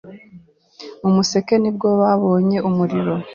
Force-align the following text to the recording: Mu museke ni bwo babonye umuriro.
Mu 1.01 1.09
museke 1.15 1.53
ni 1.59 1.71
bwo 1.75 1.87
babonye 2.01 2.57
umuriro. 2.69 3.13